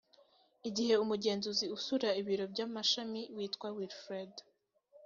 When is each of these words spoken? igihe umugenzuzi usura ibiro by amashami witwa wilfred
igihe 0.69 0.93
umugenzuzi 1.03 1.65
usura 1.75 2.09
ibiro 2.21 2.45
by 2.53 2.59
amashami 2.65 3.21
witwa 3.35 3.67
wilfred 3.75 4.31